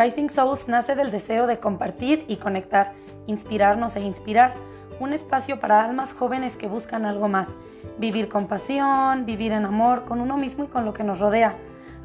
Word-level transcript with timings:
Rising 0.00 0.30
Souls 0.30 0.66
nace 0.66 0.94
del 0.94 1.10
deseo 1.10 1.46
de 1.46 1.58
compartir 1.58 2.24
y 2.26 2.36
conectar, 2.36 2.94
inspirarnos 3.26 3.96
e 3.96 4.00
inspirar, 4.00 4.54
un 4.98 5.12
espacio 5.12 5.60
para 5.60 5.84
almas 5.84 6.14
jóvenes 6.14 6.56
que 6.56 6.68
buscan 6.68 7.04
algo 7.04 7.28
más, 7.28 7.58
vivir 7.98 8.30
con 8.30 8.46
pasión, 8.46 9.26
vivir 9.26 9.52
en 9.52 9.66
amor 9.66 10.06
con 10.06 10.22
uno 10.22 10.38
mismo 10.38 10.64
y 10.64 10.68
con 10.68 10.86
lo 10.86 10.94
que 10.94 11.04
nos 11.04 11.20
rodea. 11.20 11.54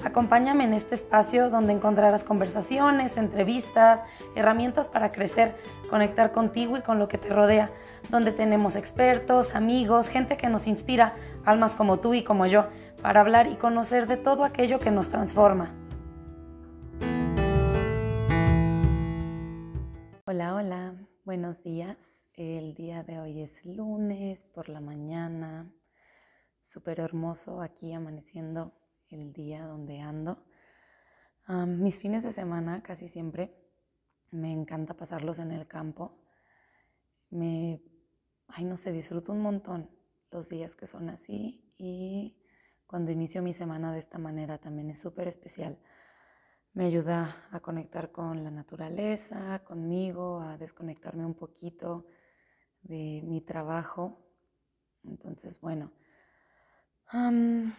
Acompáñame 0.03 0.65
en 0.65 0.73
este 0.73 0.93
espacio 0.93 1.49
donde 1.49 1.71
encontrarás 1.71 2.25
conversaciones, 2.25 3.15
entrevistas, 3.15 4.01
herramientas 4.35 4.89
para 4.89 5.13
crecer, 5.13 5.55
conectar 5.89 6.33
contigo 6.33 6.75
y 6.75 6.81
con 6.81 6.99
lo 6.99 7.07
que 7.07 7.17
te 7.17 7.29
rodea, 7.29 7.71
donde 8.09 8.33
tenemos 8.33 8.75
expertos, 8.75 9.55
amigos, 9.55 10.09
gente 10.09 10.35
que 10.35 10.49
nos 10.49 10.67
inspira, 10.67 11.13
almas 11.45 11.75
como 11.75 11.95
tú 11.95 12.13
y 12.13 12.25
como 12.25 12.45
yo, 12.45 12.65
para 13.01 13.21
hablar 13.21 13.47
y 13.47 13.55
conocer 13.55 14.05
de 14.05 14.17
todo 14.17 14.43
aquello 14.43 14.79
que 14.79 14.91
nos 14.91 15.07
transforma. 15.07 15.71
Hola, 20.27 20.55
hola, 20.55 20.95
buenos 21.23 21.61
días. 21.61 21.97
El 22.33 22.73
día 22.73 23.03
de 23.03 23.19
hoy 23.19 23.43
es 23.43 23.63
lunes 23.63 24.43
por 24.43 24.69
la 24.69 24.81
mañana, 24.81 25.71
súper 26.63 26.99
hermoso 26.99 27.61
aquí 27.61 27.93
amaneciendo 27.93 28.73
el 29.09 29.33
día 29.33 29.67
donde 29.67 29.99
ando. 29.99 30.43
mis 31.67 31.99
fines 31.99 32.23
de 32.23 32.31
semana 32.31 32.81
casi 32.81 33.07
siempre 33.07 33.55
me 34.31 34.51
encanta 34.51 34.95
pasarlos 34.95 35.37
en 35.37 35.51
el 35.51 35.67
campo. 35.67 36.17
Me, 37.29 37.83
ay 38.47 38.65
no 38.65 38.77
sé, 38.77 38.91
disfruto 38.91 39.31
un 39.31 39.41
montón 39.41 39.91
los 40.31 40.49
días 40.49 40.75
que 40.75 40.87
son 40.87 41.09
así 41.09 41.71
y 41.77 42.35
cuando 42.87 43.11
inicio 43.11 43.43
mi 43.43 43.53
semana 43.53 43.93
de 43.93 43.99
esta 43.99 44.17
manera 44.17 44.57
también 44.57 44.89
es 44.89 44.99
súper 44.99 45.27
especial 45.27 45.77
me 46.75 46.85
ayuda 46.85 47.47
a 47.51 47.61
conectar 47.61 48.11
con 48.11 48.43
la 48.43 48.51
naturaleza, 48.51 49.63
conmigo, 49.63 50.41
a 50.41 50.57
desconectarme 50.57 51.25
un 51.25 51.33
poquito 51.33 52.05
de 52.81 53.21
mi 53.23 53.39
trabajo. 53.39 54.19
Entonces, 55.05 55.61
bueno, 55.61 55.93
el 57.13 57.71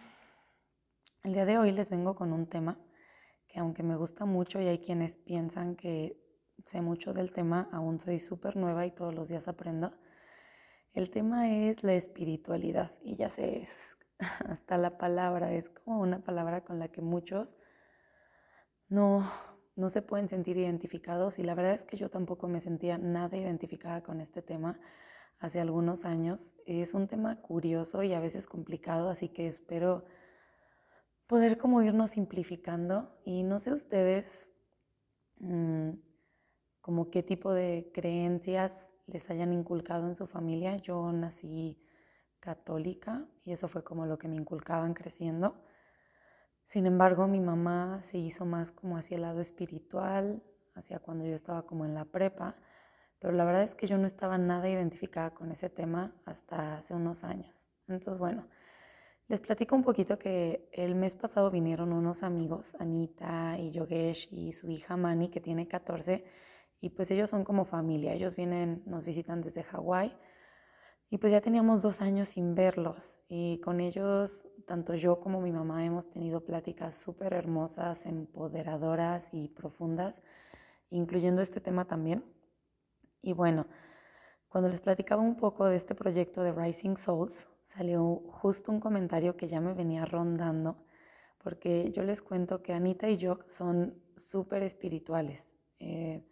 día 1.23 1.45
de 1.45 1.59
hoy 1.59 1.71
les 1.73 1.91
vengo 1.91 2.15
con 2.15 2.33
un 2.33 2.47
tema 2.49 2.79
que 3.47 3.59
aunque 3.59 3.83
me 3.83 3.95
gusta 3.95 4.25
mucho 4.25 4.59
y 4.59 4.67
hay 4.67 4.79
quienes 4.79 5.17
piensan 5.17 5.75
que 5.75 6.19
sé 6.65 6.81
mucho 6.81 7.13
del 7.13 7.31
tema, 7.31 7.69
aún 7.71 7.99
soy 7.99 8.17
súper 8.17 8.55
nueva 8.55 8.87
y 8.87 8.91
todos 8.91 9.13
los 9.13 9.29
días 9.29 9.47
aprendo. 9.47 9.93
El 10.93 11.11
tema 11.11 11.51
es 11.51 11.83
la 11.83 11.93
espiritualidad 11.93 12.93
y 13.03 13.15
ya 13.15 13.29
sé, 13.29 13.61
es, 13.61 13.95
hasta 14.49 14.79
la 14.79 14.97
palabra 14.97 15.53
es 15.53 15.69
como 15.69 16.01
una 16.01 16.23
palabra 16.23 16.63
con 16.63 16.79
la 16.79 16.87
que 16.87 17.01
muchos 17.01 17.55
no, 18.89 19.29
no 19.75 19.89
se 19.89 20.01
pueden 20.01 20.27
sentir 20.27 20.57
identificados 20.57 21.39
y 21.39 21.43
la 21.43 21.55
verdad 21.55 21.73
es 21.73 21.85
que 21.85 21.97
yo 21.97 22.09
tampoco 22.09 22.47
me 22.47 22.61
sentía 22.61 22.97
nada 22.97 23.37
identificada 23.37 24.03
con 24.03 24.21
este 24.21 24.41
tema 24.41 24.79
hace 25.39 25.59
algunos 25.59 26.05
años. 26.05 26.55
Es 26.65 26.93
un 26.93 27.07
tema 27.07 27.41
curioso 27.41 28.03
y 28.03 28.13
a 28.13 28.19
veces 28.19 28.47
complicado, 28.47 29.09
así 29.09 29.29
que 29.29 29.47
espero 29.47 30.05
poder 31.27 31.57
como 31.57 31.81
irnos 31.81 32.11
simplificando 32.11 33.19
y 33.25 33.43
no 33.43 33.59
sé 33.59 33.73
ustedes 33.73 34.49
mm, 35.39 35.91
como 36.81 37.09
qué 37.11 37.21
tipo 37.21 37.53
de 37.53 37.91
creencias 37.93 38.93
les 39.07 39.29
hayan 39.29 39.53
inculcado 39.53 40.07
en 40.07 40.15
su 40.15 40.25
familia. 40.25 40.77
Yo 40.77 41.11
nací 41.11 41.83
católica 42.39 43.27
y 43.43 43.51
eso 43.51 43.67
fue 43.67 43.83
como 43.83 44.05
lo 44.05 44.17
que 44.17 44.27
me 44.27 44.37
inculcaban 44.37 44.93
creciendo. 44.93 45.61
Sin 46.67 46.85
embargo, 46.85 47.27
mi 47.27 47.39
mamá 47.39 48.01
se 48.03 48.17
hizo 48.17 48.43
más 48.43 48.73
como 48.73 48.97
hacia 48.97 49.15
el 49.15 49.21
lado 49.21 49.39
espiritual, 49.39 50.43
hacia 50.75 50.99
cuando 50.99 51.25
yo 51.25 51.33
estaba 51.33 51.65
como 51.65 51.85
en 51.85 51.93
la 51.93 52.03
prepa, 52.03 52.57
pero 53.19 53.31
la 53.31 53.45
verdad 53.45 53.63
es 53.63 53.73
que 53.73 53.87
yo 53.87 53.97
no 53.97 54.05
estaba 54.05 54.37
nada 54.37 54.69
identificada 54.69 55.33
con 55.33 55.49
ese 55.53 55.69
tema 55.69 56.13
hasta 56.25 56.75
hace 56.75 56.93
unos 56.93 57.23
años. 57.23 57.69
Entonces, 57.87 58.19
bueno, 58.19 58.49
les 59.29 59.39
platico 59.39 59.77
un 59.77 59.83
poquito 59.83 60.19
que 60.19 60.67
el 60.73 60.95
mes 60.95 61.15
pasado 61.15 61.49
vinieron 61.51 61.93
unos 61.93 62.21
amigos, 62.21 62.75
Anita 62.79 63.57
y 63.57 63.71
Yogesh 63.71 64.27
y 64.33 64.51
su 64.51 64.69
hija 64.69 64.97
Mani, 64.97 65.29
que 65.29 65.39
tiene 65.39 65.69
14, 65.69 66.25
y 66.81 66.89
pues 66.89 67.09
ellos 67.11 67.29
son 67.29 67.45
como 67.45 67.63
familia, 67.63 68.13
ellos 68.13 68.35
vienen, 68.35 68.83
nos 68.85 69.05
visitan 69.05 69.39
desde 69.39 69.63
Hawái, 69.63 70.11
y 71.09 71.17
pues 71.17 71.31
ya 71.31 71.41
teníamos 71.41 71.81
dos 71.81 72.01
años 72.01 72.29
sin 72.29 72.55
verlos, 72.55 73.19
y 73.27 73.59
con 73.59 73.79
ellos 73.79 74.45
tanto 74.67 74.93
yo 74.95 75.21
como 75.21 75.39
mi 75.39 75.51
mamá 75.51 75.85
hemos 75.85 76.09
tenido 76.09 76.43
pláticas 76.43 76.95
súper 76.97 77.33
hermosas, 77.33 78.05
empoderadoras 78.05 79.29
y 79.31 79.47
profundas, 79.47 80.21
incluyendo 80.89 81.41
este 81.41 81.61
tema 81.61 81.85
también. 81.85 82.23
Y 83.21 83.31
bueno, 83.31 83.65
cuando 84.49 84.69
les 84.69 84.81
platicaba 84.81 85.21
un 85.21 85.37
poco 85.37 85.65
de 85.65 85.77
este 85.77 85.95
proyecto 85.95 86.43
de 86.43 86.51
Rising 86.51 86.97
Souls, 86.97 87.47
salió 87.63 88.23
justo 88.29 88.71
un 88.71 88.81
comentario 88.81 89.37
que 89.37 89.47
ya 89.47 89.61
me 89.61 89.73
venía 89.73 90.05
rondando, 90.05 90.77
porque 91.37 91.91
yo 91.91 92.03
les 92.03 92.21
cuento 92.21 92.61
que 92.61 92.73
Anita 92.73 93.09
y 93.09 93.15
yo 93.15 93.39
son 93.47 94.01
súper 94.17 94.63
espirituales. 94.63 95.55
Eh, 95.79 96.25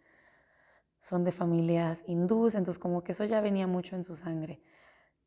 son 1.06 1.22
de 1.22 1.30
familias 1.30 2.02
hindúes, 2.08 2.56
entonces 2.56 2.80
como 2.80 3.04
que 3.04 3.12
eso 3.12 3.24
ya 3.24 3.40
venía 3.40 3.68
mucho 3.68 3.94
en 3.94 4.02
su 4.02 4.16
sangre. 4.16 4.60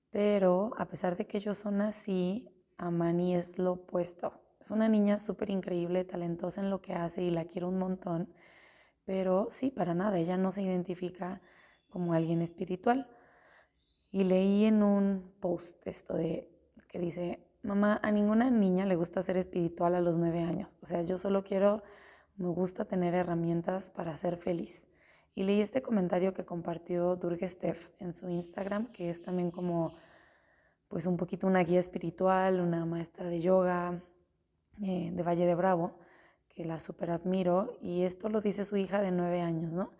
Pero 0.09 0.73
a 0.77 0.89
pesar 0.89 1.15
de 1.15 1.25
que 1.25 1.37
ellos 1.37 1.57
son 1.57 1.79
así, 1.79 2.49
Amani 2.77 3.37
es 3.37 3.57
lo 3.57 3.71
opuesto. 3.73 4.33
Es 4.59 4.71
una 4.71 4.89
niña 4.89 5.19
súper 5.19 5.49
increíble, 5.49 6.03
talentosa 6.03 6.59
en 6.59 6.69
lo 6.69 6.81
que 6.81 6.95
hace 6.95 7.21
y 7.21 7.31
la 7.31 7.45
quiero 7.45 7.69
un 7.69 7.79
montón, 7.79 8.27
pero 9.05 9.47
sí, 9.51 9.71
para 9.71 9.93
nada, 9.93 10.17
ella 10.19 10.35
no 10.35 10.51
se 10.51 10.63
identifica 10.63 11.41
como 11.87 12.11
alguien 12.11 12.41
espiritual. 12.41 13.09
Y 14.11 14.25
leí 14.25 14.65
en 14.65 14.83
un 14.83 15.33
post 15.39 15.87
esto 15.87 16.13
de 16.13 16.51
que 16.89 16.99
dice, 16.99 17.47
mamá, 17.63 18.01
a 18.03 18.11
ninguna 18.11 18.49
niña 18.49 18.85
le 18.85 18.97
gusta 18.97 19.23
ser 19.23 19.37
espiritual 19.37 19.95
a 19.95 20.01
los 20.01 20.17
nueve 20.17 20.41
años. 20.41 20.69
O 20.81 20.85
sea, 20.85 21.03
yo 21.03 21.17
solo 21.17 21.45
quiero, 21.45 21.83
me 22.35 22.49
gusta 22.49 22.83
tener 22.83 23.13
herramientas 23.13 23.91
para 23.91 24.17
ser 24.17 24.35
feliz. 24.35 24.89
Y 25.39 25.43
leí 25.43 25.61
este 25.61 25.81
comentario 25.81 26.33
que 26.33 26.43
compartió 26.43 27.15
Durga 27.15 27.47
Steph 27.47 27.91
en 27.99 28.13
su 28.13 28.27
Instagram, 28.27 28.91
que 28.91 29.09
es 29.09 29.21
también 29.21 29.51
como 29.51 29.95
pues 30.89 31.05
un 31.05 31.15
poquito 31.15 31.47
una 31.47 31.63
guía 31.63 31.79
espiritual, 31.79 32.59
una 32.59 32.85
maestra 32.85 33.29
de 33.29 33.39
yoga 33.39 34.03
eh, 34.81 35.11
de 35.13 35.23
Valle 35.23 35.45
de 35.45 35.55
Bravo, 35.55 35.97
que 36.49 36.65
la 36.65 36.81
super 36.81 37.11
admiro, 37.11 37.77
y 37.81 38.03
esto 38.03 38.27
lo 38.27 38.41
dice 38.41 38.65
su 38.65 38.75
hija 38.75 38.99
de 38.99 39.11
nueve 39.11 39.39
años, 39.39 39.71
¿no? 39.71 39.93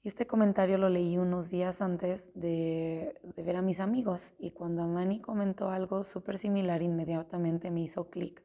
Y 0.00 0.06
este 0.06 0.28
comentario 0.28 0.78
lo 0.78 0.88
leí 0.88 1.18
unos 1.18 1.50
días 1.50 1.82
antes 1.82 2.30
de, 2.36 3.20
de 3.34 3.42
ver 3.42 3.56
a 3.56 3.62
mis 3.62 3.80
amigos, 3.80 4.32
y 4.38 4.52
cuando 4.52 4.84
Amani 4.84 5.20
comentó 5.20 5.70
algo 5.70 6.04
súper 6.04 6.38
similar, 6.38 6.82
inmediatamente 6.82 7.72
me 7.72 7.80
hizo 7.80 8.10
clic 8.10 8.44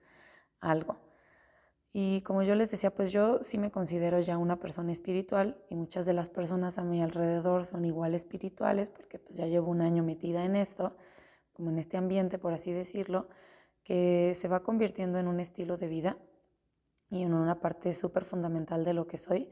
algo. 0.61 0.97
Y 1.93 2.21
como 2.21 2.43
yo 2.43 2.55
les 2.55 2.69
decía, 2.69 2.93
pues 2.93 3.11
yo 3.11 3.39
sí 3.41 3.57
me 3.57 3.71
considero 3.71 4.19
ya 4.19 4.37
una 4.37 4.59
persona 4.59 4.91
espiritual 4.91 5.57
y 5.69 5.75
muchas 5.75 6.05
de 6.05 6.13
las 6.13 6.29
personas 6.29 6.77
a 6.77 6.83
mi 6.83 7.01
alrededor 7.01 7.65
son 7.65 7.85
igual 7.85 8.13
espirituales 8.13 8.89
porque 8.89 9.19
pues 9.19 9.37
ya 9.37 9.47
llevo 9.47 9.71
un 9.71 9.81
año 9.81 10.03
metida 10.03 10.45
en 10.45 10.55
esto 10.55 10.95
como 11.57 11.71
en 11.71 11.79
este 11.79 11.97
ambiente, 11.97 12.37
por 12.37 12.53
así 12.53 12.71
decirlo, 12.71 13.29
que 13.83 14.33
se 14.35 14.47
va 14.47 14.61
convirtiendo 14.61 15.17
en 15.17 15.27
un 15.27 15.39
estilo 15.39 15.77
de 15.77 15.87
vida 15.87 16.17
y 17.09 17.23
en 17.23 17.33
una 17.33 17.59
parte 17.59 17.95
súper 17.95 18.25
fundamental 18.25 18.85
de 18.85 18.93
lo 18.93 19.07
que 19.07 19.17
soy, 19.17 19.49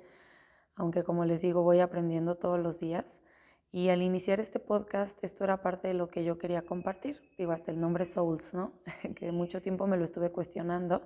aunque 0.76 1.04
como 1.04 1.26
les 1.26 1.42
digo, 1.42 1.64
voy 1.64 1.80
aprendiendo 1.80 2.36
todos 2.36 2.60
los 2.60 2.80
días. 2.80 3.24
Y 3.72 3.90
al 3.90 4.04
iniciar 4.04 4.40
este 4.40 4.60
podcast, 4.60 5.22
esto 5.24 5.44
era 5.44 5.62
parte 5.62 5.88
de 5.88 5.96
lo 5.96 6.08
que 6.08 6.24
yo 6.24 6.38
quería 6.38 6.62
compartir, 6.62 7.22
digo, 7.38 7.54
hasta 7.54 7.72
el 7.72 7.82
nombre 7.82 8.06
Souls, 8.06 8.54
¿no? 8.54 8.74
que 9.16 9.32
mucho 9.32 9.62
tiempo 9.62 9.88
me 9.88 9.98
lo 9.98 10.06
estuve 10.06 10.32
cuestionando, 10.32 11.02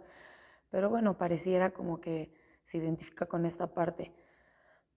pero 0.69 0.89
bueno, 0.89 1.17
pareciera 1.17 1.71
como 1.71 1.99
que 1.99 2.33
se 2.65 2.77
identifica 2.77 3.25
con 3.25 3.45
esta 3.45 3.73
parte. 3.73 4.13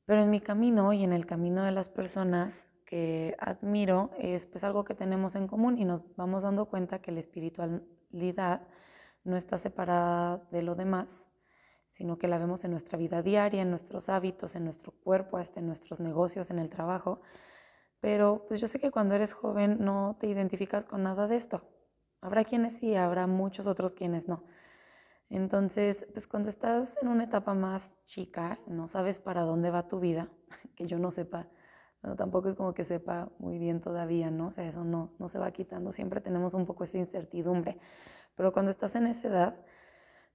Pero 0.04 0.22
en 0.22 0.30
mi 0.30 0.40
camino 0.40 0.92
y 0.92 1.04
en 1.04 1.12
el 1.12 1.26
camino 1.26 1.64
de 1.64 1.72
las 1.72 1.88
personas, 1.88 2.68
que 2.92 3.34
admiro 3.38 4.10
es 4.18 4.46
pues 4.46 4.64
algo 4.64 4.84
que 4.84 4.94
tenemos 4.94 5.34
en 5.34 5.48
común 5.48 5.78
y 5.78 5.86
nos 5.86 6.04
vamos 6.14 6.42
dando 6.42 6.66
cuenta 6.66 7.00
que 7.00 7.10
la 7.10 7.20
espiritualidad 7.20 8.68
no 9.24 9.38
está 9.38 9.56
separada 9.56 10.46
de 10.50 10.60
lo 10.60 10.74
demás, 10.74 11.30
sino 11.88 12.18
que 12.18 12.28
la 12.28 12.36
vemos 12.36 12.64
en 12.64 12.70
nuestra 12.72 12.98
vida 12.98 13.22
diaria, 13.22 13.62
en 13.62 13.70
nuestros 13.70 14.10
hábitos, 14.10 14.56
en 14.56 14.64
nuestro 14.64 14.92
cuerpo, 14.92 15.38
hasta 15.38 15.60
en 15.60 15.68
nuestros 15.68 16.00
negocios, 16.00 16.50
en 16.50 16.58
el 16.58 16.68
trabajo. 16.68 17.22
Pero 17.98 18.44
pues 18.46 18.60
yo 18.60 18.68
sé 18.68 18.78
que 18.78 18.90
cuando 18.90 19.14
eres 19.14 19.32
joven 19.32 19.78
no 19.80 20.18
te 20.20 20.26
identificas 20.26 20.84
con 20.84 21.02
nada 21.02 21.28
de 21.28 21.36
esto. 21.36 21.62
Habrá 22.20 22.44
quienes 22.44 22.76
sí, 22.76 22.94
habrá 22.94 23.26
muchos 23.26 23.66
otros 23.66 23.94
quienes 23.94 24.28
no. 24.28 24.44
Entonces, 25.32 26.06
pues 26.12 26.26
cuando 26.26 26.48
estás 26.48 26.98
en 27.02 27.08
una 27.08 27.24
etapa 27.24 27.54
más 27.54 27.96
chica, 28.04 28.60
no 28.66 28.86
sabes 28.86 29.18
para 29.18 29.42
dónde 29.42 29.70
va 29.70 29.88
tu 29.88 29.98
vida, 29.98 30.28
que 30.76 30.86
yo 30.86 30.98
no 30.98 31.10
sepa 31.10 31.48
tampoco 32.16 32.48
es 32.48 32.56
como 32.56 32.74
que 32.74 32.84
sepa 32.84 33.30
muy 33.38 33.58
bien 33.58 33.80
todavía, 33.80 34.30
¿no? 34.30 34.48
O 34.48 34.52
sea, 34.52 34.66
eso 34.66 34.84
no, 34.84 35.12
no 35.18 35.28
se 35.28 35.38
va 35.38 35.50
quitando, 35.52 35.92
siempre 35.92 36.20
tenemos 36.20 36.52
un 36.54 36.66
poco 36.66 36.84
esa 36.84 36.98
incertidumbre. 36.98 37.78
Pero 38.34 38.52
cuando 38.52 38.70
estás 38.70 38.96
en 38.96 39.06
esa 39.06 39.28
edad, 39.28 39.56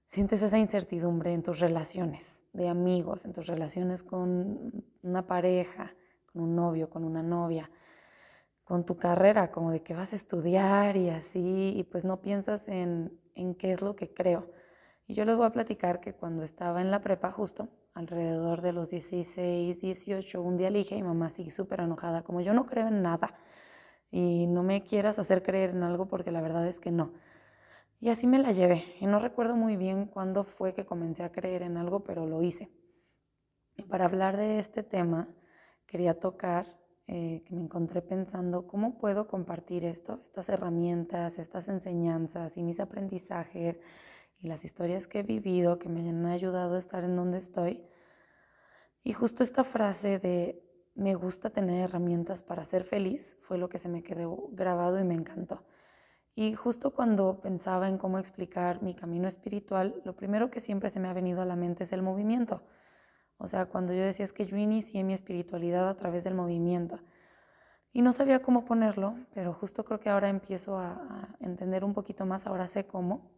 sientes 0.06 0.40
esa 0.40 0.58
incertidumbre 0.58 1.32
en 1.32 1.42
tus 1.42 1.60
relaciones 1.60 2.46
de 2.52 2.68
amigos, 2.68 3.26
en 3.26 3.32
tus 3.34 3.46
relaciones 3.46 4.02
con 4.02 4.84
una 5.02 5.26
pareja, 5.26 5.94
con 6.32 6.42
un 6.42 6.56
novio, 6.56 6.88
con 6.88 7.04
una 7.04 7.22
novia, 7.22 7.70
con 8.64 8.84
tu 8.84 8.96
carrera, 8.96 9.50
como 9.50 9.70
de 9.70 9.82
que 9.82 9.94
vas 9.94 10.14
a 10.14 10.16
estudiar 10.16 10.96
y 10.96 11.10
así, 11.10 11.74
y 11.76 11.84
pues 11.84 12.04
no 12.04 12.22
piensas 12.22 12.68
en, 12.68 13.12
en 13.34 13.54
qué 13.54 13.72
es 13.72 13.82
lo 13.82 13.94
que 13.94 14.12
creo. 14.12 14.50
Y 15.10 15.14
yo 15.14 15.24
les 15.24 15.38
voy 15.38 15.46
a 15.46 15.52
platicar 15.52 16.00
que 16.00 16.12
cuando 16.12 16.42
estaba 16.42 16.82
en 16.82 16.90
la 16.90 17.00
prepa 17.00 17.32
justo, 17.32 17.70
alrededor 17.94 18.60
de 18.60 18.74
los 18.74 18.90
16, 18.90 19.80
18, 19.80 20.42
un 20.42 20.58
día 20.58 20.68
le 20.68 20.80
dije 20.80 21.00
a 21.00 21.02
mamá 21.02 21.28
así 21.28 21.50
súper 21.50 21.80
enojada, 21.80 22.22
como 22.22 22.42
yo 22.42 22.52
no 22.52 22.66
creo 22.66 22.88
en 22.88 23.00
nada 23.00 23.34
y 24.10 24.46
no 24.46 24.62
me 24.62 24.84
quieras 24.84 25.18
hacer 25.18 25.42
creer 25.42 25.70
en 25.70 25.82
algo 25.82 26.08
porque 26.08 26.30
la 26.30 26.42
verdad 26.42 26.66
es 26.66 26.78
que 26.78 26.90
no. 26.90 27.14
Y 28.00 28.10
así 28.10 28.26
me 28.26 28.38
la 28.38 28.52
llevé. 28.52 28.84
Y 29.00 29.06
no 29.06 29.18
recuerdo 29.18 29.56
muy 29.56 29.76
bien 29.76 30.04
cuándo 30.04 30.44
fue 30.44 30.74
que 30.74 30.84
comencé 30.84 31.24
a 31.24 31.32
creer 31.32 31.62
en 31.62 31.78
algo, 31.78 32.04
pero 32.04 32.26
lo 32.26 32.42
hice. 32.42 32.70
Y 33.76 33.84
para 33.84 34.04
hablar 34.04 34.36
de 34.36 34.58
este 34.58 34.82
tema, 34.82 35.26
quería 35.86 36.20
tocar 36.20 36.66
eh, 37.06 37.42
que 37.46 37.54
me 37.54 37.62
encontré 37.62 38.02
pensando 38.02 38.66
cómo 38.66 38.98
puedo 38.98 39.26
compartir 39.26 39.86
esto, 39.86 40.20
estas 40.22 40.50
herramientas, 40.50 41.38
estas 41.38 41.68
enseñanzas 41.68 42.58
y 42.58 42.62
mis 42.62 42.78
aprendizajes 42.78 43.80
y 44.40 44.48
las 44.48 44.64
historias 44.64 45.06
que 45.06 45.20
he 45.20 45.22
vivido 45.22 45.78
que 45.78 45.88
me 45.88 46.08
han 46.08 46.26
ayudado 46.26 46.76
a 46.76 46.78
estar 46.78 47.04
en 47.04 47.16
donde 47.16 47.38
estoy. 47.38 47.82
Y 49.02 49.12
justo 49.12 49.42
esta 49.42 49.64
frase 49.64 50.18
de 50.18 50.62
me 50.94 51.14
gusta 51.14 51.50
tener 51.50 51.84
herramientas 51.84 52.42
para 52.42 52.64
ser 52.64 52.84
feliz 52.84 53.36
fue 53.40 53.56
lo 53.56 53.68
que 53.68 53.78
se 53.78 53.88
me 53.88 54.02
quedó 54.02 54.48
grabado 54.52 54.98
y 54.98 55.04
me 55.04 55.14
encantó. 55.14 55.62
Y 56.34 56.54
justo 56.54 56.92
cuando 56.92 57.40
pensaba 57.40 57.88
en 57.88 57.98
cómo 57.98 58.18
explicar 58.18 58.82
mi 58.82 58.94
camino 58.94 59.26
espiritual, 59.28 60.00
lo 60.04 60.14
primero 60.14 60.50
que 60.50 60.60
siempre 60.60 60.90
se 60.90 61.00
me 61.00 61.08
ha 61.08 61.12
venido 61.12 61.40
a 61.40 61.44
la 61.44 61.56
mente 61.56 61.84
es 61.84 61.92
el 61.92 62.02
movimiento. 62.02 62.62
O 63.38 63.48
sea, 63.48 63.66
cuando 63.66 63.92
yo 63.92 64.02
decía 64.02 64.24
es 64.24 64.32
que 64.32 64.46
yo 64.46 64.56
inicié 64.56 65.04
mi 65.04 65.14
espiritualidad 65.14 65.88
a 65.88 65.96
través 65.96 66.24
del 66.24 66.34
movimiento. 66.34 66.98
Y 67.92 68.02
no 68.02 68.12
sabía 68.12 68.42
cómo 68.42 68.64
ponerlo, 68.64 69.16
pero 69.34 69.52
justo 69.52 69.84
creo 69.84 70.00
que 70.00 70.10
ahora 70.10 70.28
empiezo 70.28 70.78
a, 70.78 71.28
entender 71.40 71.84
un 71.84 71.94
poquito 71.94 72.26
más, 72.26 72.46
ahora 72.46 72.68
sé 72.68 72.86
cómo. 72.86 73.30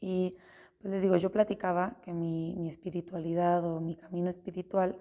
Y 0.00 0.38
pues 0.80 0.92
les 0.92 1.02
digo, 1.02 1.16
yo 1.16 1.30
platicaba 1.30 1.96
que 2.02 2.12
mi, 2.12 2.54
mi 2.56 2.68
espiritualidad 2.68 3.64
o 3.64 3.80
mi 3.80 3.96
camino 3.96 4.30
espiritual 4.30 4.98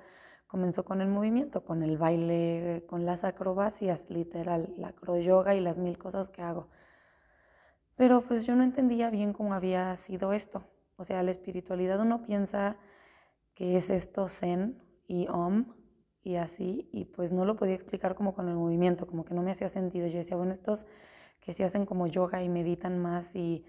comenzó 0.48 0.86
con 0.86 1.02
el 1.02 1.10
movimiento, 1.10 1.64
con 1.64 1.84
el 1.84 1.98
baile, 1.98 2.86
con 2.88 3.06
las 3.06 3.24
acrobacias, 3.24 4.10
literal, 4.10 4.74
la 4.78 4.90
acroyoga 4.90 5.56
y 5.56 5.60
las 5.60 5.78
mil 5.78 5.98
cosas 5.98 6.30
que 6.30 6.42
hago. 6.42 6.70
Pero 7.96 8.22
pues 8.22 8.46
yo 8.46 8.56
no 8.56 8.64
entendía 8.64 9.10
bien 9.10 9.34
cómo 9.34 9.54
había 9.54 9.96
sido 9.98 10.32
esto. 10.34 10.64
O 10.96 11.04
sea, 11.04 11.22
la 11.24 11.32
espiritualidad 11.32 12.00
uno 12.00 12.24
piensa 12.24 12.78
que 13.54 13.76
es 13.76 13.90
esto 13.90 14.30
zen 14.30 14.84
y 15.08 15.28
om 15.28 15.74
y 16.24 16.36
así, 16.36 16.90
y 16.92 17.06
pues 17.06 17.32
no 17.32 17.46
lo 17.46 17.56
podía 17.56 17.74
explicar 17.74 18.14
como 18.14 18.34
con 18.34 18.50
el 18.50 18.56
movimiento, 18.56 19.08
como 19.08 19.24
que 19.26 19.34
no 19.34 19.42
me 19.42 19.52
hacía 19.52 19.70
sentido. 19.70 20.08
Yo 20.08 20.18
decía, 20.18 20.38
bueno, 20.38 20.54
estos 20.54 20.86
que 21.40 21.54
se 21.54 21.64
hacen 21.64 21.86
como 21.86 22.08
yoga 22.08 22.44
y 22.44 22.50
meditan 22.50 23.00
más 23.00 23.36
y 23.36 23.66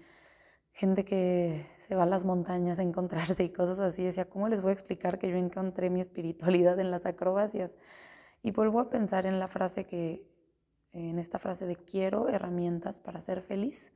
gente 0.73 1.05
que 1.05 1.67
se 1.79 1.95
va 1.95 2.03
a 2.03 2.05
las 2.05 2.25
montañas 2.25 2.79
a 2.79 2.83
encontrarse 2.83 3.43
y 3.43 3.49
cosas 3.49 3.79
así, 3.79 4.03
decía, 4.03 4.29
¿cómo 4.29 4.47
les 4.49 4.61
voy 4.61 4.69
a 4.69 4.73
explicar 4.73 5.19
que 5.19 5.29
yo 5.29 5.37
encontré 5.37 5.89
mi 5.89 6.01
espiritualidad 6.01 6.79
en 6.79 6.91
las 6.91 7.05
acrobacias? 7.05 7.75
Y 8.41 8.51
vuelvo 8.51 8.79
a 8.79 8.89
pensar 8.89 9.25
en 9.25 9.39
la 9.39 9.47
frase 9.47 9.85
que, 9.85 10.25
en 10.93 11.19
esta 11.19 11.39
frase 11.39 11.65
de 11.65 11.75
quiero 11.75 12.29
herramientas 12.29 12.99
para 12.99 13.21
ser 13.21 13.41
feliz 13.41 13.93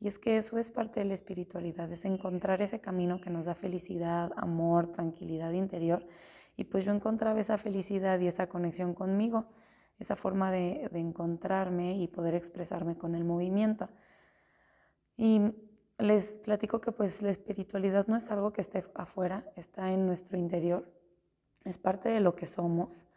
y 0.00 0.08
es 0.08 0.18
que 0.18 0.38
eso 0.38 0.56
es 0.58 0.70
parte 0.70 1.00
de 1.00 1.06
la 1.06 1.14
espiritualidad, 1.14 1.92
es 1.92 2.06
encontrar 2.06 2.62
ese 2.62 2.80
camino 2.80 3.20
que 3.20 3.28
nos 3.28 3.44
da 3.44 3.54
felicidad, 3.54 4.32
amor, 4.36 4.92
tranquilidad 4.92 5.52
interior. 5.52 6.06
Y 6.56 6.64
pues 6.64 6.86
yo 6.86 6.92
encontraba 6.92 7.38
esa 7.38 7.58
felicidad 7.58 8.18
y 8.18 8.26
esa 8.26 8.48
conexión 8.48 8.94
conmigo, 8.94 9.46
esa 9.98 10.16
forma 10.16 10.50
de, 10.50 10.88
encontrarme 10.94 11.98
y 11.98 12.08
poder 12.08 12.34
expresarme 12.34 12.96
con 12.96 13.14
el 13.14 13.24
movimiento. 13.24 13.90
Y 15.18 15.52
les 16.00 16.38
platico 16.38 16.80
que 16.80 16.92
pues 16.92 17.22
la 17.22 17.30
espiritualidad 17.30 18.06
no 18.06 18.16
es 18.16 18.30
algo 18.30 18.52
que 18.52 18.60
esté 18.60 18.84
afuera, 18.94 19.44
está 19.56 19.92
en 19.92 20.06
nuestro 20.06 20.38
interior, 20.38 20.90
es 21.64 21.78
parte 21.78 22.08
de 22.08 22.20
lo 22.20 22.34
que 22.34 22.46
somos. 22.46 23.08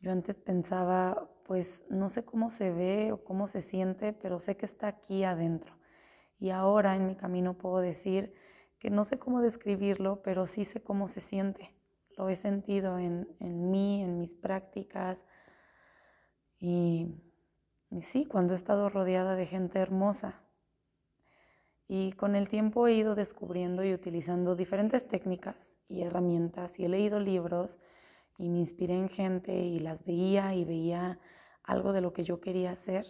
Yo 0.00 0.12
antes 0.12 0.36
pensaba, 0.36 1.30
pues 1.44 1.84
no 1.90 2.08
sé 2.08 2.24
cómo 2.24 2.50
se 2.50 2.70
ve 2.70 3.12
o 3.12 3.22
cómo 3.22 3.48
se 3.48 3.60
siente, 3.60 4.12
pero 4.12 4.40
sé 4.40 4.56
que 4.56 4.64
está 4.64 4.88
aquí 4.88 5.24
adentro. 5.24 5.74
Y 6.38 6.50
ahora 6.50 6.96
en 6.96 7.06
mi 7.06 7.16
camino 7.16 7.58
puedo 7.58 7.78
decir 7.80 8.34
que 8.78 8.88
no 8.88 9.04
sé 9.04 9.18
cómo 9.18 9.42
describirlo, 9.42 10.22
pero 10.22 10.46
sí 10.46 10.64
sé 10.64 10.82
cómo 10.82 11.06
se 11.06 11.20
siente. 11.20 11.76
Lo 12.16 12.30
he 12.30 12.36
sentido 12.36 12.98
en, 12.98 13.26
mí, 13.40 14.02
en 14.02 14.18
mis 14.18 14.34
prácticas. 14.34 15.26
Y, 16.58 17.14
y 17.90 18.02
sí, 18.02 18.24
cuando 18.24 18.54
he 18.54 18.56
estado 18.56 18.88
rodeada 18.88 19.36
de 19.36 19.46
gente 19.46 19.78
hermosa. 19.78 20.40
Y 21.92 22.12
con 22.12 22.36
el 22.36 22.48
tiempo 22.48 22.86
he 22.86 22.92
ido 22.92 23.16
descubriendo 23.16 23.82
y 23.82 23.92
utilizando 23.92 24.54
diferentes 24.54 25.08
técnicas 25.08 25.76
y 25.88 26.02
herramientas 26.02 26.78
y 26.78 26.84
he 26.84 26.88
leído 26.88 27.18
libros 27.18 27.80
y 28.38 28.48
me 28.48 28.60
inspiré 28.60 28.94
en 28.94 29.08
gente 29.08 29.52
y 29.52 29.80
las 29.80 30.04
veía 30.04 30.54
y 30.54 30.64
veía 30.64 31.18
algo 31.64 31.92
de 31.92 32.00
lo 32.00 32.12
que 32.12 32.22
yo 32.22 32.40
quería 32.40 32.70
hacer 32.70 33.06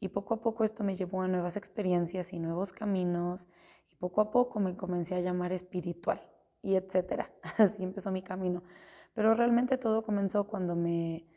y 0.00 0.08
poco 0.08 0.34
a 0.34 0.40
poco 0.40 0.64
esto 0.64 0.82
me 0.82 0.96
llevó 0.96 1.22
a 1.22 1.28
nuevas 1.28 1.56
experiencias 1.56 2.32
y 2.32 2.40
nuevos 2.40 2.72
caminos 2.72 3.46
y 3.92 3.94
poco 3.94 4.22
a 4.22 4.32
poco 4.32 4.58
me 4.58 4.76
comencé 4.76 5.14
a 5.14 5.20
llamar 5.20 5.52
espiritual 5.52 6.20
y 6.62 6.74
etcétera. 6.74 7.30
Así 7.58 7.84
empezó 7.84 8.10
mi 8.10 8.22
camino. 8.22 8.64
Pero 9.14 9.34
realmente 9.34 9.78
todo 9.78 10.02
comenzó 10.02 10.48
cuando 10.48 10.74
me 10.74 11.28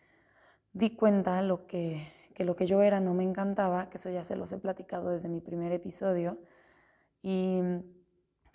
di 0.72 0.96
cuenta 0.96 1.40
lo 1.44 1.68
que, 1.68 2.12
que 2.34 2.46
lo 2.46 2.56
que 2.56 2.66
yo 2.66 2.82
era 2.82 3.00
no 3.00 3.14
me 3.14 3.24
encantaba, 3.24 3.92
que 3.92 3.98
eso 3.98 4.10
ya 4.10 4.24
se 4.24 4.36
los 4.36 4.52
he 4.52 4.58
platicado 4.58 5.12
desde 5.12 5.30
mi 5.30 5.40
primer 5.40 5.72
episodio, 5.72 6.40
y 7.24 7.62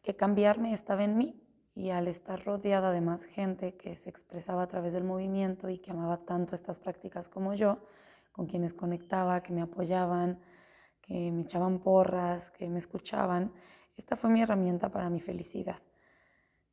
que 0.02 0.14
cambiarme 0.14 0.72
estaba 0.72 1.02
en 1.02 1.18
mí. 1.18 1.42
Y 1.74 1.90
al 1.90 2.08
estar 2.08 2.44
rodeada 2.44 2.90
de 2.90 3.00
más 3.00 3.24
gente 3.24 3.76
que 3.76 3.96
se 3.96 4.10
expresaba 4.10 4.62
a 4.62 4.66
través 4.66 4.92
del 4.92 5.04
movimiento 5.04 5.68
y 5.68 5.78
que 5.78 5.92
amaba 5.92 6.24
tanto 6.24 6.54
estas 6.54 6.78
prácticas 6.78 7.28
como 7.28 7.54
yo, 7.54 7.78
con 8.32 8.46
quienes 8.46 8.74
conectaba, 8.74 9.42
que 9.42 9.52
me 9.52 9.62
apoyaban, 9.62 10.40
que 11.00 11.30
me 11.30 11.42
echaban 11.42 11.78
porras, 11.78 12.50
que 12.50 12.68
me 12.68 12.78
escuchaban. 12.78 13.52
Esta 13.96 14.16
fue 14.16 14.28
mi 14.28 14.42
herramienta 14.42 14.90
para 14.90 15.08
mi 15.08 15.20
felicidad. 15.20 15.78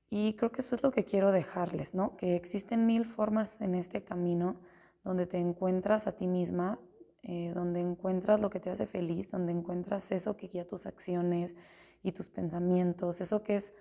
Y 0.09 0.33
creo 0.33 0.51
que 0.51 0.61
eso 0.61 0.75
es 0.75 0.83
lo 0.83 0.91
que 0.91 1.05
quiero 1.05 1.31
dejarles, 1.31 1.93
¿no? 1.93 2.17
Que 2.17 2.35
existen 2.35 2.85
mil 2.85 3.05
formas 3.05 3.61
en 3.61 3.75
este 3.75 4.03
camino 4.03 4.59
donde 5.03 5.27
te 5.27 5.37
encuentras 5.37 6.07
a 6.07 6.13
ti 6.13 6.25
misma, 6.25 6.79
eh, 7.27 7.51
donde 7.55 7.79
encuentras 7.79 8.39
lo 8.39 8.51
que 8.51 8.59
te 8.59 8.69
hace 8.69 8.85
feliz, 8.85 9.31
donde 9.31 9.51
encuentras 9.51 10.11
eso 10.11 10.37
que 10.37 10.47
guía 10.47 10.67
tus 10.67 10.85
acciones 10.85 11.55
y 12.03 12.11
tus 12.11 12.29
pensamientos, 12.29 13.19
eso 13.19 13.41
que 13.41 13.55
es 13.55 13.73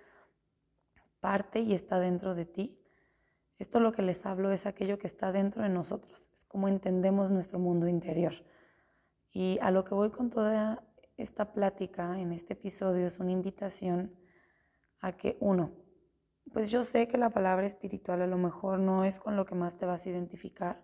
parte 1.19 1.59
y 1.59 1.75
está 1.75 1.99
dentro 1.99 2.33
de 2.33 2.45
ti. 2.45 2.81
Esto 3.59 3.79
lo 3.79 3.91
que 3.91 4.01
les 4.01 4.25
hablo 4.25 4.51
es 4.51 4.65
aquello 4.65 4.97
que 4.97 5.05
está 5.05 5.31
dentro 5.31 5.61
de 5.61 5.69
nosotros, 5.69 6.31
es 6.33 6.43
como 6.45 6.67
entendemos 6.67 7.29
nuestro 7.29 7.59
mundo 7.59 7.87
interior. 7.87 8.33
Y 9.31 9.59
a 9.61 9.69
lo 9.69 9.83
que 9.83 9.93
voy 9.93 10.09
con 10.09 10.31
toda 10.31 10.83
esta 11.15 11.53
plática 11.53 12.19
en 12.19 12.31
este 12.31 12.53
episodio 12.53 13.05
es 13.05 13.19
una 13.19 13.31
invitación 13.31 14.15
a 15.01 15.11
que 15.11 15.37
uno, 15.39 15.71
pues 16.51 16.71
yo 16.71 16.83
sé 16.83 17.07
que 17.07 17.19
la 17.19 17.29
palabra 17.29 17.67
espiritual 17.67 18.23
a 18.23 18.27
lo 18.27 18.39
mejor 18.39 18.79
no 18.79 19.03
es 19.03 19.19
con 19.19 19.35
lo 19.35 19.45
que 19.45 19.53
más 19.53 19.77
te 19.77 19.85
vas 19.85 20.03
a 20.03 20.09
identificar, 20.09 20.81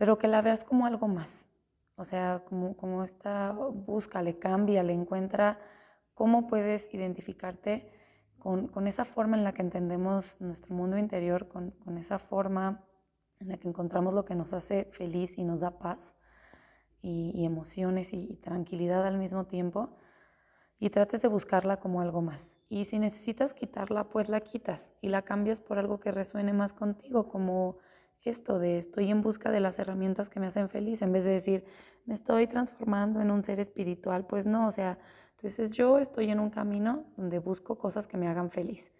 pero 0.00 0.16
que 0.16 0.28
la 0.28 0.40
veas 0.40 0.64
como 0.64 0.86
algo 0.86 1.08
más. 1.08 1.50
O 1.96 2.06
sea, 2.06 2.42
como, 2.48 2.74
como 2.74 3.04
esta, 3.04 3.52
búscale, 3.52 4.34
le 4.82 4.92
encuentra 4.94 5.60
cómo 6.14 6.46
puedes 6.46 6.88
identificarte 6.94 7.92
con, 8.38 8.86
esa 8.86 9.04
forma 9.04 9.36
en 9.36 9.44
la 9.44 9.52
que 9.52 9.60
entendemos 9.60 10.40
nuestro 10.40 10.74
mundo 10.74 10.96
interior, 10.96 11.48
con, 11.48 11.98
esa 11.98 12.18
forma 12.18 12.82
en 13.40 13.48
la 13.48 13.58
que 13.58 13.68
encontramos 13.68 14.14
lo 14.14 14.24
que 14.24 14.34
nos 14.34 14.54
hace 14.54 14.86
feliz 14.90 15.36
y 15.36 15.44
nos 15.44 15.60
da 15.60 15.78
paz 15.78 16.16
y, 17.02 17.44
emociones 17.44 18.14
y, 18.14 18.36
tranquilidad 18.36 19.06
al 19.06 19.18
mismo 19.18 19.44
tiempo, 19.44 19.98
y 20.78 20.88
trates 20.88 21.20
de 21.20 21.28
buscarla 21.28 21.76
como 21.76 22.00
algo 22.00 22.22
más. 22.22 22.58
Y 22.70 22.86
si 22.86 22.98
necesitas 22.98 23.52
quitarla, 23.52 24.08
pues 24.08 24.30
la 24.30 24.40
quitas 24.40 24.94
y 25.02 25.10
la 25.10 25.20
cambias 25.20 25.60
por 25.60 25.78
algo 25.78 26.00
que 26.00 26.10
resuene 26.10 26.54
más 26.54 26.72
contigo, 26.72 27.28
como 27.28 27.76
esto 28.24 28.58
de 28.58 28.78
estoy 28.78 29.10
en 29.10 29.22
busca 29.22 29.50
de 29.50 29.60
las 29.60 29.78
herramientas 29.78 30.28
que 30.28 30.40
me 30.40 30.46
hacen 30.46 30.68
feliz, 30.68 31.02
en 31.02 31.12
vez 31.12 31.24
de 31.24 31.32
decir, 31.32 31.64
me 32.04 32.14
estoy 32.14 32.46
transformando 32.46 33.20
en 33.20 33.30
un 33.30 33.42
ser 33.42 33.60
espiritual, 33.60 34.26
pues 34.26 34.46
no, 34.46 34.66
o 34.66 34.70
sea, 34.70 34.98
entonces 35.36 35.70
yo 35.70 35.98
estoy 35.98 36.30
en 36.30 36.40
un 36.40 36.50
camino 36.50 37.04
donde 37.16 37.38
busco 37.38 37.78
cosas 37.78 38.06
que 38.06 38.18
me 38.18 38.28
hagan 38.28 38.50
feliz 38.50 38.92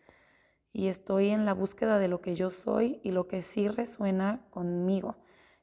y 0.73 0.89
estoy 0.89 1.31
en 1.31 1.45
la 1.45 1.55
búsqueda 1.55 1.99
de 1.99 2.09
lo 2.09 2.21
que 2.21 2.35
yo 2.35 2.50
soy 2.50 3.00
y 3.03 3.11
lo 3.11 3.27
que 3.27 3.43
sí 3.43 3.69
resuena 3.69 4.47
conmigo. 4.50 5.17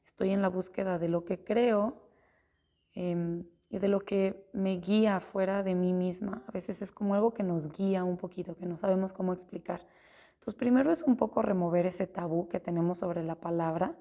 Estoy 0.04 0.30
en 0.30 0.42
la 0.42 0.48
búsqueda 0.48 0.98
de 0.98 1.08
lo 1.08 1.24
que 1.24 1.42
creo 1.42 2.10
em, 2.92 3.44
y 3.70 3.78
de 3.78 3.88
lo 3.88 4.00
que 4.00 4.48
me 4.52 4.76
guía 4.76 5.20
fuera 5.20 5.62
de 5.62 5.74
mí 5.74 5.92
misma. 5.92 6.44
A 6.46 6.52
veces 6.52 6.82
es 6.82 6.92
como 6.92 7.14
algo 7.14 7.32
que 7.32 7.42
nos 7.42 7.68
guía 7.68 8.04
un 8.04 8.16
poquito, 8.16 8.56
que 8.56 8.66
no 8.66 8.76
sabemos 8.76 9.12
cómo 9.12 9.32
explicar. 9.32 9.86
Entonces, 10.38 10.54
primero 10.54 10.92
es 10.92 11.02
un 11.02 11.16
poco 11.16 11.42
remover 11.42 11.86
ese 11.86 12.06
tabú 12.06 12.48
que 12.48 12.60
tenemos 12.60 13.00
sobre 13.00 13.24
la 13.24 13.34
palabra, 13.34 13.96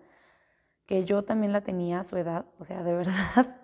que 0.85 1.03
yo 1.03 1.23
también 1.23 1.51
la 1.51 1.61
tenía 1.61 1.99
a 1.99 2.03
su 2.03 2.15
edad, 2.15 2.45
o 2.59 2.63
sea, 2.63 2.83
de 2.83 2.93
verdad. 2.95 3.57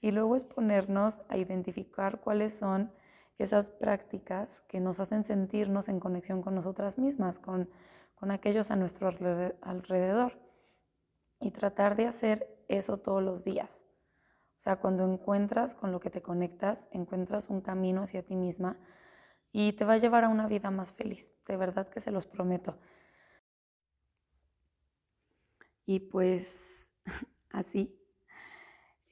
y 0.00 0.10
luego 0.10 0.36
es 0.36 0.44
ponernos 0.44 1.22
a 1.28 1.36
identificar 1.36 2.20
cuáles 2.20 2.54
son 2.54 2.92
esas 3.38 3.70
prácticas 3.70 4.62
que 4.62 4.80
nos 4.80 4.98
hacen 4.98 5.24
sentirnos 5.24 5.88
en 5.88 6.00
conexión 6.00 6.42
con 6.42 6.56
nosotras 6.56 6.98
mismas, 6.98 7.38
con, 7.38 7.70
con 8.16 8.32
aquellos 8.32 8.70
a 8.72 8.76
nuestro 8.76 9.08
alrededor. 9.08 10.32
Y 11.40 11.52
tratar 11.52 11.94
de 11.94 12.08
hacer 12.08 12.64
eso 12.66 12.98
todos 12.98 13.22
los 13.22 13.44
días. 13.44 13.84
O 14.58 14.60
sea, 14.60 14.76
cuando 14.80 15.04
encuentras 15.04 15.76
con 15.76 15.92
lo 15.92 16.00
que 16.00 16.10
te 16.10 16.20
conectas, 16.20 16.88
encuentras 16.90 17.48
un 17.48 17.60
camino 17.60 18.02
hacia 18.02 18.24
ti 18.24 18.34
misma 18.34 18.76
y 19.52 19.72
te 19.72 19.84
va 19.84 19.94
a 19.94 19.98
llevar 19.98 20.24
a 20.24 20.28
una 20.28 20.46
vida 20.46 20.70
más 20.70 20.92
feliz. 20.92 21.32
De 21.46 21.56
verdad 21.56 21.88
que 21.88 22.00
se 22.00 22.10
los 22.10 22.26
prometo. 22.26 22.78
Y 25.86 26.00
pues 26.00 26.90
así, 27.50 27.98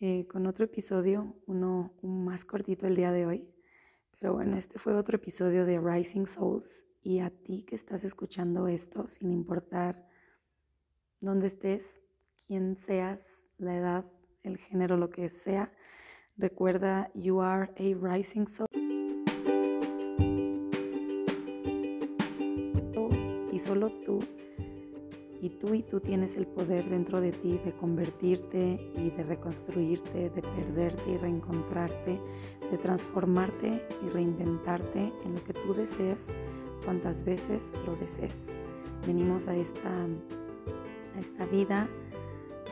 eh, 0.01 0.27
con 0.29 0.47
otro 0.47 0.67
episodio, 0.67 1.35
uno 1.47 1.95
más 2.03 2.45
cortito 2.45 2.87
el 2.87 2.97
día 2.97 3.13
de 3.13 3.27
hoy. 3.27 3.51
Pero 4.19 4.35
bueno, 4.35 4.57
este 4.57 4.79
fue 4.79 4.95
otro 4.95 5.17
episodio 5.17 5.65
de 5.65 5.81
Rising 5.81 6.27
Souls. 6.27 6.87
Y 7.03 7.21
a 7.21 7.31
ti 7.31 7.63
que 7.63 7.77
estás 7.77 8.05
escuchando 8.05 8.67
esto, 8.67 9.07
sin 9.09 9.33
importar 9.33 10.09
dónde 11.21 11.47
estés, 11.47 12.03
quién 12.47 12.77
seas, 12.77 13.45
la 13.59 13.77
edad, 13.77 14.05
el 14.43 14.59
género, 14.59 14.97
lo 14.97 15.11
que 15.11 15.29
sea, 15.29 15.73
recuerda, 16.37 17.11
you 17.15 17.41
are 17.41 17.73
a 17.77 17.95
rising 17.95 18.47
soul. 18.47 18.66
Solo 23.67 23.91
tú, 23.91 24.21
y 25.41 25.51
tú 25.51 25.75
y 25.75 25.83
tú 25.83 26.01
tienes 26.01 26.37
el 26.37 26.47
poder 26.47 26.89
dentro 26.89 27.21
de 27.21 27.33
ti 27.33 27.61
de 27.65 27.73
convertirte 27.73 28.81
y 28.97 29.11
de 29.11 29.23
reconstruirte, 29.23 30.31
de 30.31 30.43
perderte 30.43 31.11
y 31.11 31.17
reencontrarte, 31.19 32.21
de 32.71 32.79
transformarte 32.79 33.83
y 34.05 34.09
reinventarte 34.09 35.13
en 35.25 35.35
lo 35.35 35.45
que 35.45 35.53
tú 35.53 35.75
desees 35.75 36.33
cuantas 36.85 37.25
veces 37.25 37.73
lo 37.85 37.97
desees. 37.97 38.51
Venimos 39.07 39.47
a 39.49 39.57
esta, 39.57 39.91
a 41.17 41.21
esta 41.21 41.47
vida 41.47 41.89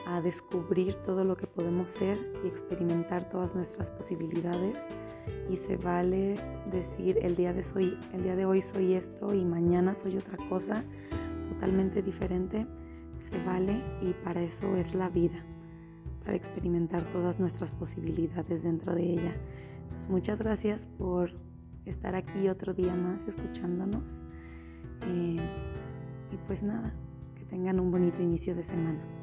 a 0.07 0.21
descubrir 0.21 0.95
todo 0.97 1.25
lo 1.25 1.37
que 1.37 1.47
podemos 1.47 1.91
ser 1.91 2.19
y 2.45 2.49
experimentar 2.49 3.29
todas 3.29 3.55
nuestras 3.55 3.91
posibilidades 3.91 4.87
y 5.51 5.57
se 5.57 5.77
vale 5.77 6.37
decir 6.71 7.19
el 7.23 7.37
día 7.37 7.53
de 7.53 7.65
hoy, 7.75 7.99
el 8.13 8.23
día 8.23 8.37
de 8.37 8.45
hoy 8.45 8.63
soy 8.63 8.95
esto 8.95 9.35
y 9.35 9.45
mañana 9.45 9.95
soy 9.95 10.17
otra 10.17 10.37
cosa 10.49 10.85
totalmente 11.49 12.03
diferente, 12.03 12.67
se 13.15 13.43
vale 13.45 13.83
y 14.03 14.13
para 14.25 14.43
eso 14.43 14.77
es 14.77 14.95
la 14.95 15.09
vida, 15.09 15.45
para 16.21 16.35
experimentar 16.35 17.09
todas 17.11 17.41
nuestras 17.41 17.73
posibilidades 17.73 18.63
dentro 18.63 18.95
de 18.95 19.03
ella. 19.03 19.35
Entonces 19.85 20.11
muchas 20.11 20.39
gracias 20.39 20.87
por 20.99 21.33
estar 21.87 22.15
aquí 22.15 22.49
otro 22.49 22.75
día 22.75 22.95
más 22.95 23.27
escuchándonos 23.27 24.23
eh, 25.03 25.37
y 26.33 26.37
pues 26.47 26.63
nada, 26.63 26.93
que 27.37 27.45
tengan 27.45 27.79
un 27.79 27.91
bonito 27.91 28.23
inicio 28.23 28.55
de 28.55 28.65
semana. 28.65 29.14